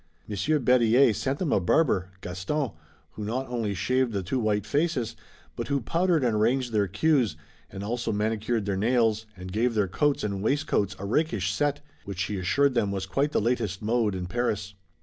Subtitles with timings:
[0.27, 2.71] Monsieur Berryer sent them a barber, Gaston,
[3.11, 5.15] who not only shaved the two white faces,
[5.55, 7.35] but who powdered and arranged their queues,
[7.69, 12.23] and also manicured their nails and gave their coats and waistcoats a rakish set, which
[12.23, 14.73] he assured them was quite the latest mode in Paris.